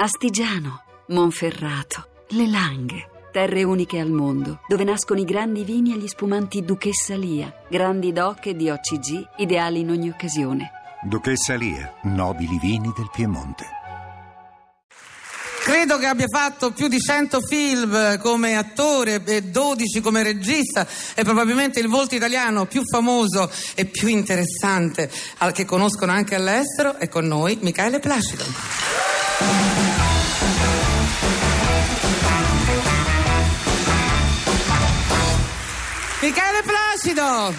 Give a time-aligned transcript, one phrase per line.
[0.00, 3.08] Astigiano, Monferrato, Le Langhe.
[3.32, 8.12] Terre uniche al mondo, dove nascono i grandi vini e gli spumanti Duchessa Lia, grandi
[8.12, 10.70] doc e di OCG, ideali in ogni occasione.
[11.02, 13.66] Duchessa Lia, nobili vini del Piemonte.
[15.64, 20.86] Credo che abbia fatto più di 100 film come attore e 12 come regista.
[21.12, 26.96] È probabilmente il volto italiano più famoso e più interessante al che conoscono anche all'estero.
[26.98, 29.77] È con noi Michele Placido.
[36.28, 37.54] Michele Placido!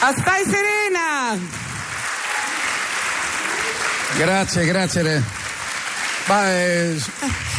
[0.00, 1.38] Astai Serena!
[4.18, 5.22] Grazie, grazie.
[6.26, 6.90] Ma è,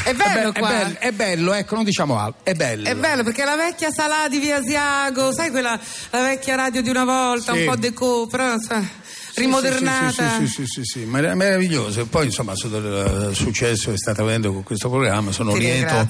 [0.03, 0.69] È bello è, be- qua.
[0.69, 2.41] È bello, è bello, ecco, non diciamo altro.
[2.43, 2.87] È bello.
[2.87, 5.79] È bello perché la vecchia sala di Via Asiago, sai quella
[6.11, 7.61] la vecchia radio di una volta, Sì.
[7.61, 8.87] un po' deco, però sa, Sì,
[9.39, 10.37] rimodernata.
[10.39, 12.01] Sì, sì, sì, sì, meraviglioso.
[12.01, 16.07] E poi, insomma, il successo che state avendo con questo programma, sono lieto,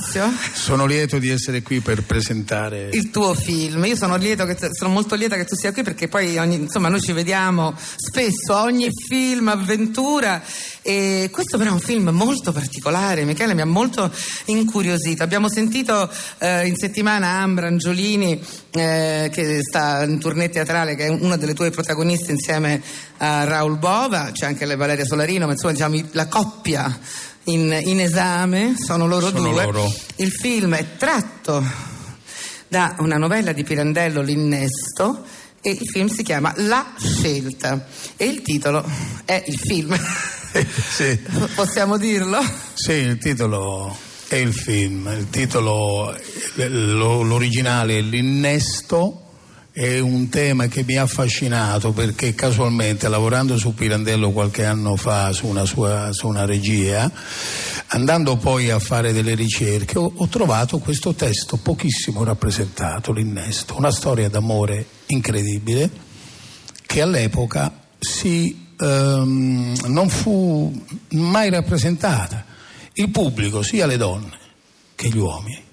[0.53, 2.89] sono lieto di essere qui per presentare.
[2.91, 5.84] Il tuo film, io sono, lieto che t- sono molto lieta che tu sia qui
[5.84, 10.41] perché poi ogni- insomma noi ci vediamo spesso a ogni film, avventura
[10.90, 14.12] e questo però è un film molto particolare, Michele mi ha molto
[14.45, 15.21] incuriosito.
[15.21, 16.09] Abbiamo sentito
[16.40, 21.54] eh, in settimana Ambra Angiolini eh, che sta in tournée teatrale che è una delle
[21.54, 22.82] tue protagoniste insieme
[23.17, 26.99] a Raul Bova, c'è anche Valeria Solarino, ma insomma diciamo la coppia
[27.43, 29.63] in, in esame sono loro Sono due.
[29.65, 29.93] loro.
[30.15, 31.63] Il film è tratto
[32.67, 35.23] da una novella di Pirandello, L'Innesto,
[35.62, 37.85] e il film si chiama La scelta
[38.17, 38.84] e il titolo
[39.23, 39.95] è il film.
[40.95, 41.19] sì,
[41.55, 42.39] Possiamo dirlo?
[42.73, 43.95] sì, il titolo
[44.27, 45.07] è il film.
[45.17, 46.15] Il titolo,
[46.55, 49.23] lo- l'originale è L'innesto.
[49.71, 55.31] È un tema che mi ha affascinato perché casualmente lavorando su Pirandello qualche anno fa
[55.31, 57.09] su una sua su una regia,
[57.87, 63.91] andando poi a fare delle ricerche, ho, ho trovato questo testo pochissimo rappresentato, l'innesto, una
[63.91, 65.89] storia d'amore incredibile
[66.85, 72.45] che all'epoca si, ehm, non fu mai rappresentata.
[72.94, 74.38] Il pubblico, sia le donne
[74.95, 75.63] che gli uomini,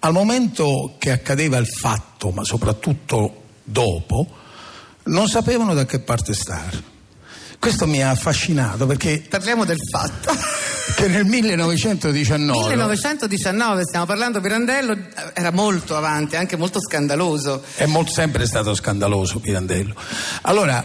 [0.00, 4.26] al momento che accadeva il fatto, ma soprattutto dopo,
[5.04, 6.90] non sapevano da che parte stare.
[7.58, 10.34] Questo mi ha affascinato perché Parliamo del fatto.
[10.96, 14.96] che nel 1919 1919, stiamo parlando Pirandello,
[15.32, 19.94] era molto avanti, anche molto scandaloso, è molto- sempre stato scandaloso Pirandello.
[20.42, 20.84] Allora,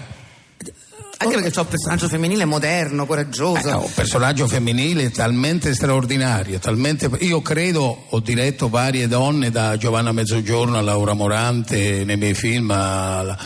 [1.17, 3.67] anche perché c'è un personaggio femminile moderno, coraggioso.
[3.67, 7.09] Eh, un personaggio femminile talmente straordinario, talmente...
[7.19, 12.71] io credo, ho diretto varie donne da Giovanna Mezzogiorno a Laura Morante nei miei film,
[12.71, 13.37] a-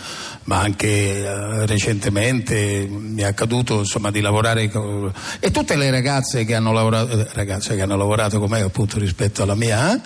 [0.43, 5.11] ma anche eh, recentemente mi è accaduto insomma, di lavorare con...
[5.39, 8.97] e tutte le ragazze che hanno lavorato, eh, ragazze che hanno lavorato con me appunto
[8.97, 10.01] rispetto alla mia, eh,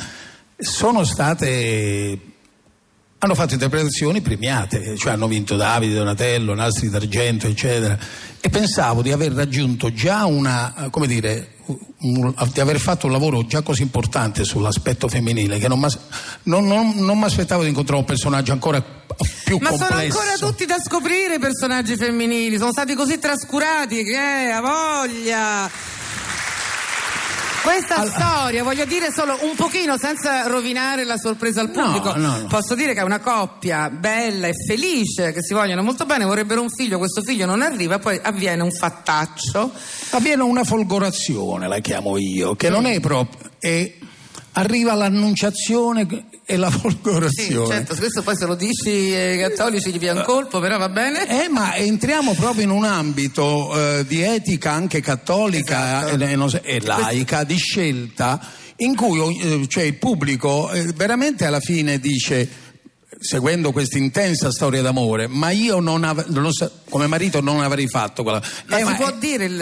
[0.57, 2.19] sono state
[3.25, 7.97] hanno fatto interpretazioni premiate, cioè hanno vinto Davide, Donatello, Nastri d'Argento, eccetera.
[8.39, 11.55] E pensavo di aver raggiunto già una, eh, come dire,
[11.97, 15.87] di aver fatto un lavoro già così importante sull'aspetto femminile che non mi
[16.43, 18.79] non, non, non m'aspettavo di incontrare un personaggio ancora
[19.43, 19.91] più Ma complesso.
[19.91, 24.61] sono ancora tutti da scoprire i personaggi femminili, sono stati così trascurati che eh, ha
[24.61, 25.94] voglia.
[27.65, 32.15] Questa storia, voglio dire solo un pochino senza rovinare la sorpresa al No, pubblico.
[32.15, 32.47] no, no.
[32.47, 36.61] Posso dire che è una coppia bella e felice, che si vogliono molto bene, vorrebbero
[36.61, 39.71] un figlio, questo figlio non arriva, poi avviene un fattaccio.
[40.11, 43.49] Avviene una folgorazione, la chiamo io, che non è proprio...
[43.59, 43.93] è-
[44.57, 46.07] arriva l'annunciazione
[46.45, 47.67] e la Sì, folgorazione.
[47.67, 51.43] certo, questo poi se lo dici ai cattolici gli viene un colpo, però va bene.
[51.43, 56.23] Eh, ma entriamo proprio in un ambito eh, di etica anche cattolica Esatto.
[56.23, 58.39] e, e non so- e laica, di scelta,
[58.77, 62.47] in cui eh, cioè, il pubblico eh, veramente alla fine dice,
[63.19, 67.87] seguendo questa intensa storia d'amore, ma io non av- non sa- come marito non avrei
[67.89, 68.41] fatto quella...
[68.67, 69.59] Ma Eh, si ma- può dire il,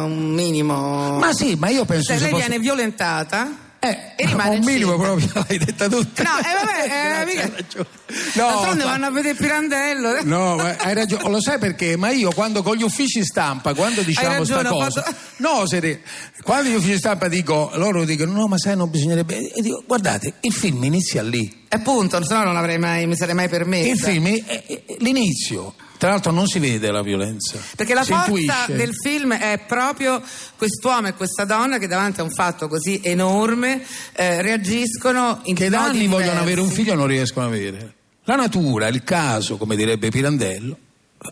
[0.00, 1.16] un minimo.
[1.18, 4.64] ma sì, ma io penso Se che lei possa- viene violentata Eh, e rimane un
[4.64, 6.22] minimo proprio l'hai detta tutta.
[6.22, 7.86] No, eh, vabbè, eh, Grazie, mica-.
[8.34, 10.12] D'altronde ma- vanno a vedere Pirandello.
[10.24, 11.96] No, ma hai ragione, lo sai perché?
[11.96, 15.66] Ma io quando con gli uffici stampa, quando diciamo ragione, sta ho cosa, fatto- no,
[15.66, 16.00] seri-
[16.42, 19.52] quando gli uffici stampa dico, loro dicono no, ma sai, non bisognerebbe.
[19.52, 21.64] E dico, guardate, il film inizia lì.
[21.68, 23.88] E appunto, se no non avrei mai, mi sarei mai permessa.
[23.90, 25.74] Il film è, è- è l'inizio.
[26.04, 27.58] Tra l'altro non si vede la violenza.
[27.74, 28.76] Perché la forza intuisce.
[28.76, 30.22] del film è proprio
[30.54, 35.70] quest'uomo e questa donna che davanti a un fatto così enorme eh, reagiscono in che
[35.70, 36.42] da anni vogliono diversi.
[36.42, 37.94] avere un figlio e non riescono ad avere.
[38.24, 40.76] La natura, il caso, come direbbe Pirandello,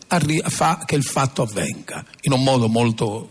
[0.07, 3.29] arri- fa che il fatto avvenga in un modo molto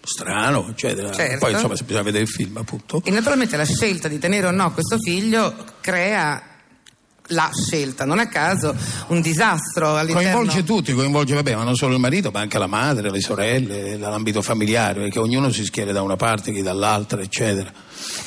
[0.00, 1.12] strano, eccetera.
[1.12, 1.38] Certo.
[1.38, 3.00] Poi insomma bisogna vedere il film appunto.
[3.04, 6.47] E naturalmente la scelta di tenere o no questo figlio crea
[7.28, 8.74] la scelta, non a caso
[9.08, 10.30] un disastro all'interno.
[10.30, 13.96] Coinvolge tutti, coinvolge vabbè, ma non solo il marito, ma anche la madre, le sorelle,
[13.96, 17.70] l'ambito familiare, perché ognuno si schiera da una parte, chi dall'altra, eccetera.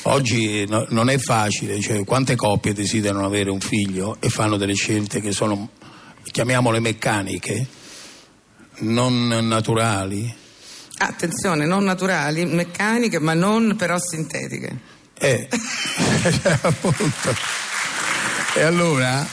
[0.02, 4.74] Oggi no- non è facile, cioè, quante coppie desiderano avere un figlio e fanno delle
[4.74, 5.70] scelte che sono,
[6.30, 7.66] chiamiamole meccaniche,
[8.78, 10.32] non naturali.
[10.98, 14.90] Attenzione, non naturali, meccaniche, ma non però sintetiche.
[15.18, 15.48] Eh,
[16.62, 17.61] appunto.
[18.54, 19.26] E allora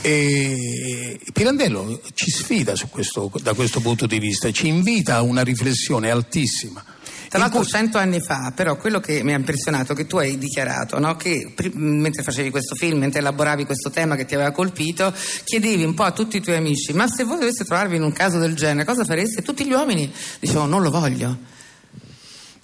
[0.00, 5.42] e Pirandello ci sfida su questo- da questo punto di vista, ci invita a una
[5.42, 6.84] riflessione altissima.
[7.28, 10.38] Tra l'altro cento anni fa, però quello che mi ha impressionato è che tu hai
[10.38, 15.14] dichiarato no, che mentre facevi questo film, mentre elaboravi questo tema che ti aveva colpito,
[15.44, 18.12] chiedevi un po' a tutti i tuoi amici, ma se voi doveste trovarvi in un
[18.12, 19.42] caso del genere, cosa fareste?
[19.42, 21.38] Tutti gli uomini dicevano non lo voglio.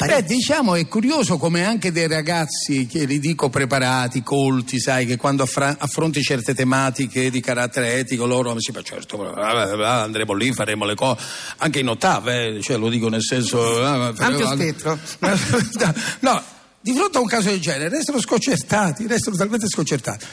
[0.06, 5.16] Beh, diciamo è curioso come anche dei ragazzi che li dico preparati, colti, sai, che
[5.16, 10.84] quando affra- affronti certe tematiche di carattere etico loro si fa certo, andremo lì, faremo
[10.84, 11.22] le cose,
[11.58, 13.80] anche in ottave, eh, cioè lo dico nel senso...
[13.80, 14.98] eh, Ampio spettro.
[16.20, 16.42] no,
[16.80, 20.26] di fronte a un caso del genere restano sconcertati, restano talmente sconcertati.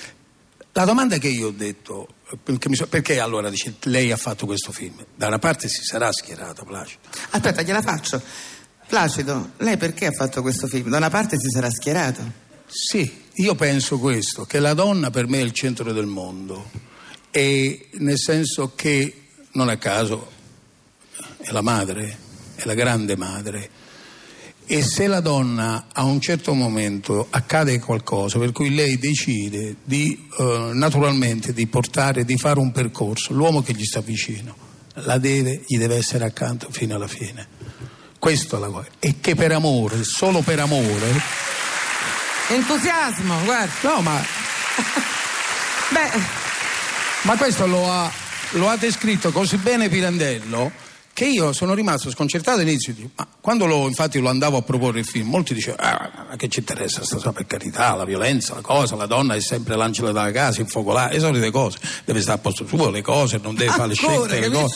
[0.73, 2.07] La domanda che io ho detto,
[2.41, 4.95] perché, so- perché allora dice lei ha fatto questo film?
[5.15, 6.99] Da una parte si sarà schierato, Placido.
[7.31, 8.21] Aspetta, gliela faccio.
[8.91, 10.89] Placido, lei perché ha fatto questo film?
[10.89, 12.29] Da una parte si sarà schierato.
[12.67, 16.69] Sì, io penso questo, che la donna per me è il centro del mondo
[17.31, 20.29] e nel senso che non a caso
[21.37, 22.17] è la madre,
[22.55, 23.69] è la grande madre
[24.65, 30.27] e se la donna a un certo momento accade qualcosa per cui lei decide di
[30.37, 34.53] eh, naturalmente di portare, di fare un percorso, l'uomo che gli sta vicino
[34.95, 37.50] la deve, gli deve essere accanto fino alla fine.
[38.21, 38.87] Questo è la cosa.
[38.99, 41.19] E che per amore, solo per amore,
[42.49, 43.73] Entusiasmo, guarda.
[43.81, 44.21] no ma
[45.89, 46.11] Beh,
[47.23, 48.11] Ma questo lo ha,
[48.51, 50.71] lo ha descritto così bene Pirandello
[51.13, 52.93] che io sono rimasto sconcertato all'inizio.
[53.15, 56.47] Ma quando lo, infatti lo andavo a proporre il film, molti dicevano: ah, ma che
[56.47, 60.07] ci interessa sta cosa per carità, la violenza, la cosa, la donna è sempre l'angelo
[60.07, 63.71] della casa, infocolare, le solite cose, deve stare a posto suo, le cose, non deve
[63.71, 64.67] fare le scelte, le,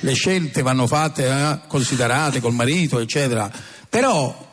[0.00, 3.50] le scelte vanno fatte eh, considerate col marito, eccetera.
[3.88, 4.45] Però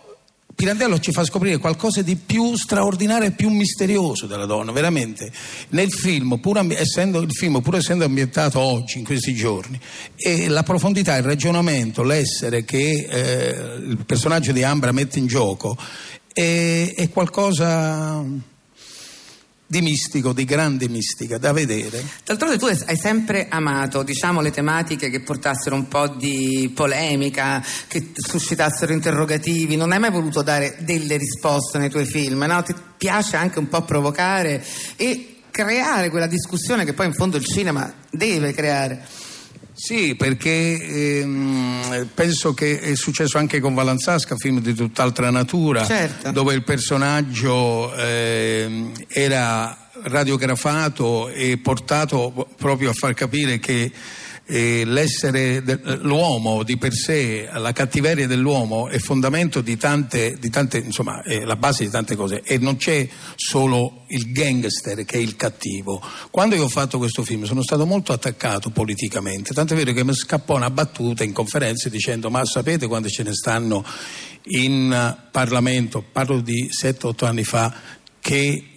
[0.56, 5.32] Pirandello ci fa scoprire qualcosa di più straordinario e più misterioso della donna, veramente.
[5.70, 9.80] Nel film, pur essendo, il film, pur essendo ambientato oggi, in questi giorni,
[10.48, 15.78] la profondità, il ragionamento, l'essere che eh, il personaggio di Ambra mette in gioco
[16.32, 18.24] è, è qualcosa
[19.74, 22.04] di mistico, di grande mistica, da vedere.
[22.24, 28.12] D'altronde tu hai sempre amato, diciamo, le tematiche che portassero un po' di polemica, che
[28.14, 32.62] suscitassero interrogativi, non hai mai voluto dare delle risposte nei tuoi film, no?
[32.62, 34.64] Ti piace anche un po' provocare
[34.96, 39.04] e creare quella discussione che poi in fondo il cinema deve creare.
[39.76, 46.32] Sì, perché ehm, penso che è successo anche con Valanzasca, film di tutt'altra natura, Certo.
[46.32, 53.92] dove il personaggio ehm, era radiografato e portato proprio a far capire che
[54.46, 60.50] eh, l'essere de- l'uomo di per sé, la cattiveria dell'uomo è fondamento di tante, di
[60.50, 62.42] tante insomma, è la base di tante cose.
[62.44, 66.02] E non c'è solo il gangster che è il cattivo.
[66.30, 70.04] Quando io ho fatto questo film sono stato molto attaccato politicamente, tanto è vero che
[70.04, 73.86] mi scappò una battuta in conferenze dicendo ma sapete quante ce ne stanno
[74.48, 77.74] in eh, Parlamento, parlo di 7-8 anni fa,
[78.20, 78.73] che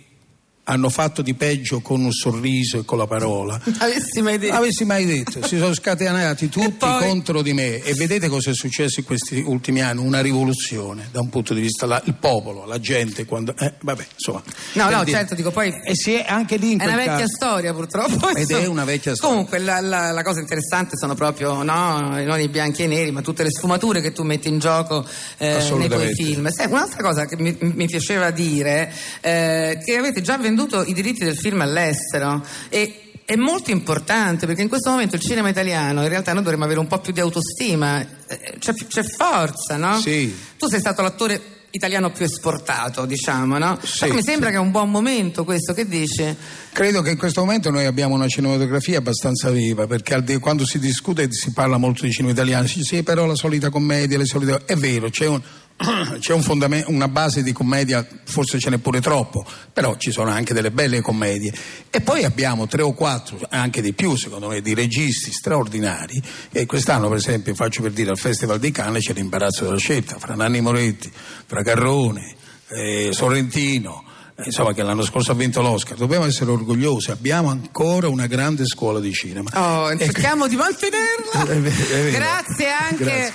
[0.69, 3.55] hanno fatto di peggio con un sorriso e con la parola.
[3.79, 4.55] Avessi mai detto.
[4.55, 6.99] Avessi mai detto, si sono scatenati tutti poi?
[7.07, 10.01] contro di me e vedete cosa è successo in questi ultimi anni?
[10.05, 13.55] Una rivoluzione da un punto di vista, la- il popolo, la gente, quando...
[13.57, 14.43] Eh, vabbè, insomma.
[14.73, 17.13] No, no, dire- certo, dico poi E si è anche lì in È una vecchia
[17.19, 18.29] caso- storia purtroppo.
[18.35, 19.35] Ed è una vecchia storia.
[19.37, 23.13] Comunque la, la- la cosa interessante sono proprio no, non i bianchi e i neri,
[23.13, 25.07] ma tutte le sfumature che tu metti in gioco
[25.39, 26.51] eh, nei tuoi film.
[26.51, 30.55] Sai, un'altra cosa che mi, mi piaceva dire eh, che avete già venduto
[30.87, 35.49] i diritti del film all'estero e è molto importante perché in questo momento il cinema
[35.49, 39.77] italiano in realtà noi dovremmo avere un po' più di autostima, eh, c'è, c'è forza,
[39.77, 39.99] no?
[39.99, 40.33] Sì.
[40.57, 43.79] Tu sei stato l'attore italiano più esportato, diciamo, no?
[43.83, 44.55] Sì, Però mi sembra sì.
[44.55, 46.35] che è un buon momento questo, che dici?
[46.73, 51.27] Credo che in questo momento noi abbiamo una cinematografia abbastanza viva, perché quando si discute
[51.31, 54.63] si parla molto di cinema italiano, dice sì, però la solita commedia, le solite...
[54.65, 55.43] È vero, c'è un-
[56.19, 60.31] c'è un fondamento, una base di commedia, forse ce n'è pure troppo, però ci sono
[60.31, 61.53] anche delle belle commedie.
[61.91, 66.21] E poi abbiamo tre o quattro, anche di più secondo me, di registi straordinari.
[66.51, 70.17] E quest'anno, per esempio, faccio per dire al Festival di Cannes c'è l'imbarazzo della scelta
[70.19, 71.11] fra Nanni Moretti,
[71.47, 72.35] fra Garrone,
[72.69, 74.03] eh, Sorrentino.
[74.39, 78.67] eh, Insomma, che l'anno scorso ha vinto l'Oscar, dobbiamo essere orgogliosi, abbiamo ancora una grande
[78.67, 79.51] scuola di cinema.
[79.55, 81.43] Oh, E- cerchiamo di mantenerla.
[81.53, 82.11] È vero, è vero.
[82.17, 83.33] Grazie anche Grazie.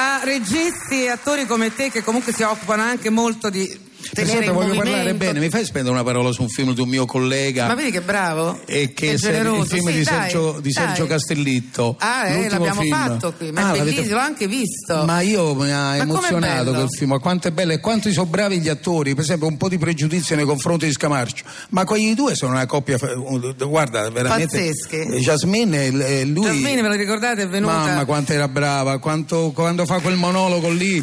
[0.00, 4.52] A registi e attori come te che comunque si occupano anche molto di tenere in
[4.52, 4.90] voglio movimento.
[4.90, 7.66] parlare bene, mi fai spendere una parola su un film di un mio collega?
[7.66, 8.60] Ma vedi che bravo?
[8.66, 9.64] E che Che se- il generoso.
[9.64, 10.72] film Sì, di dai, Sergio, di.
[10.72, 11.96] Sergio Castellitto.
[11.98, 12.94] Ah, eh, l'abbiamo film.
[12.96, 15.04] fatto qui, ma Ah, è l'ho anche visto.
[15.04, 18.60] Ma io mi ha Ma emozionato quel film, quanto è bello e quanto sono bravi
[18.60, 22.34] gli attori, per esempio un po' di pregiudizio nei confronti di Scamarcio, ma quegli due
[22.34, 22.98] sono una coppia,
[23.66, 24.56] guarda, veramente...
[24.58, 24.96] Pazzeschi.
[24.96, 26.44] Eh, Jasmine e e lui...
[26.46, 27.72] Jasmine, ve lo ricordate, è venuta.
[27.74, 31.02] Mamma quanto era brava, quanto, quando fa quel monologo lì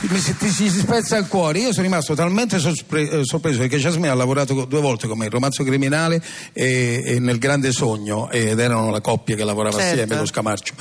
[0.00, 1.58] mi si, ti si spezza il cuore.
[1.60, 5.26] Io sono rimasto talmente sorpre- eh, sorpreso perché Jasmine ha lavorato due volte con me,
[5.26, 6.22] il romanzo criminale
[6.52, 9.92] e, e nel grande sogno ed erano la coppia che lavorava Certo.
[9.92, 10.74] assieme con Scamarcio.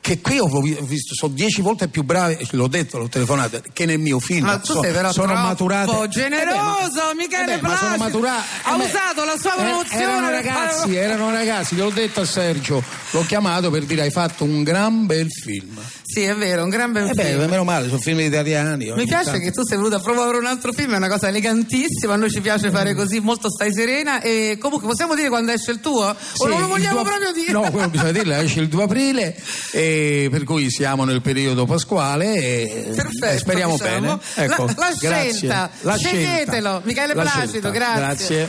[0.00, 3.60] Che qui ho vi- ho visto, sono dieci volte più bravi, l'ho detto, l'ho telefonato,
[3.74, 4.46] che nel mio film.
[4.46, 6.08] Ma tu So- sei però sono maturate.
[6.08, 8.04] generoso, Eh beh, Michele eh beh, ma sono Placido.
[8.04, 8.46] maturati.
[8.62, 12.82] Ha Eh usato la sua eh, promozione erano ragazzi, erano ragazzi, gliel'ho detto a Sergio,
[13.10, 15.78] l'ho chiamato per dire hai fatto un gran bel film.
[16.10, 17.50] Sì, è vero, un gran bel Eh beh, film.
[17.50, 18.90] meno male, sono film italiani.
[18.96, 19.40] Mi piace tanto.
[19.40, 22.30] che tu sei venuta a promuovere un altro film, è una cosa elegantissima, a noi
[22.30, 26.16] ci piace fare così, molto stai serena e comunque possiamo dire quando esce il tuo?
[26.18, 27.52] Sì, o non lo vogliamo due- proprio dire?
[27.52, 29.36] No, quello bisogna dirlo, esce il 2 aprile,
[29.72, 34.00] e per cui siamo nel periodo pasquale e Perfetto, e speriamo diciamo.
[34.00, 34.18] bene.
[34.50, 36.46] Ecco, La- la scelta, La sceglietelo.
[36.46, 36.80] scelta.
[36.84, 37.68] Michele La Placido, scelta.
[37.70, 38.48] grazie.